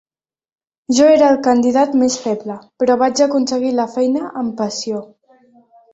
Jo 0.99 1.09
era 1.17 1.27
el 1.33 1.35
candidat 1.49 1.93
més 2.03 2.17
feble, 2.23 2.57
però 2.83 2.95
vaig 3.05 3.23
aconseguir 3.27 3.75
la 3.81 3.89
feina 3.97 4.25
amb 4.45 4.57
passió. 4.63 5.07